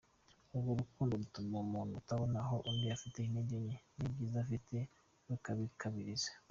[0.53, 4.77] Urwo rukundo rutuma umuntu atabona aho undi afite intege nke n’ibyiza afite
[5.27, 6.29] rukabikabiriza.